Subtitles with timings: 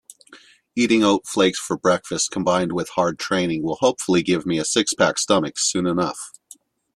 [0.75, 5.19] Eating oat flakes for breakfast combined with hard training will hopefully give me a six-pack
[5.19, 6.31] stomach soon enough.